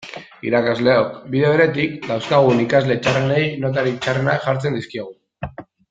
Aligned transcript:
Irakasleok, 0.51 1.19
bide 1.35 1.51
beretik, 1.51 1.93
dauzkagun 2.13 2.63
ikasle 2.65 2.97
txarrenei 3.05 3.45
notarik 3.67 4.01
txarrenak 4.07 4.49
jartzen 4.51 4.81
dizkiegu. 4.83 5.13